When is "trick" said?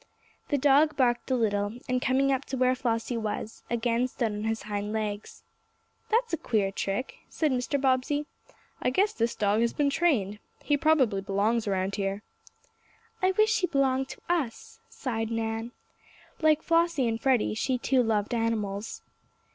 6.71-7.19